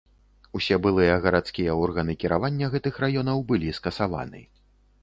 Усе 0.59 0.77
былыя 0.85 1.17
гарадскія 1.25 1.75
органы 1.83 2.17
кіравання 2.25 2.73
гэтых 2.73 2.99
раёнаў 3.05 3.47
былі 3.53 3.79
скасаваны. 3.83 4.45